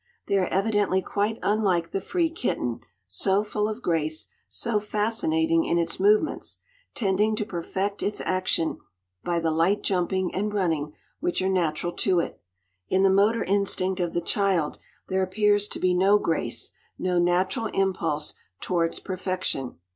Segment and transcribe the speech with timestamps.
[0.25, 5.77] They are evidently quite unlike the free kitten, so full of grace, so fascinating in
[5.77, 6.57] its movements,
[6.95, 8.79] tending to perfect its action
[9.23, 12.41] by the light jumping and running which are natural to it.
[12.89, 17.67] In the motor instinct of the child there appears to be no grace, no natural
[17.67, 19.77] impulse towards perfection.